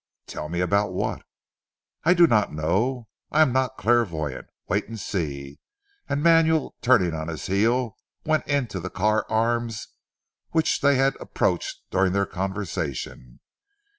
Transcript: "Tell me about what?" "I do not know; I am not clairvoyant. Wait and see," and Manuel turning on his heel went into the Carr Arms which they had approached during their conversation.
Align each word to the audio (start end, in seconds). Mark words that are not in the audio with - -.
"Tell 0.25 0.49
me 0.49 0.61
about 0.61 0.93
what?" 0.93 1.21
"I 2.05 2.15
do 2.15 2.25
not 2.25 2.51
know; 2.51 3.07
I 3.29 3.43
am 3.43 3.53
not 3.53 3.77
clairvoyant. 3.77 4.47
Wait 4.67 4.87
and 4.87 4.99
see," 4.99 5.59
and 6.09 6.23
Manuel 6.23 6.73
turning 6.81 7.13
on 7.13 7.27
his 7.27 7.45
heel 7.45 7.97
went 8.25 8.47
into 8.47 8.79
the 8.79 8.89
Carr 8.89 9.27
Arms 9.29 9.89
which 10.49 10.81
they 10.81 10.95
had 10.95 11.15
approached 11.21 11.83
during 11.91 12.13
their 12.13 12.25
conversation. 12.25 13.41